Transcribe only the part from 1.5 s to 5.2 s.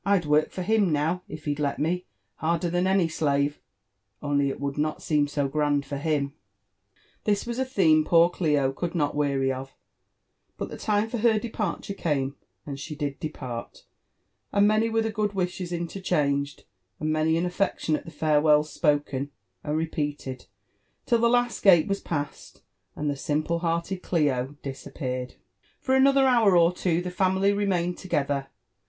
let me, harder than any slave— only it would not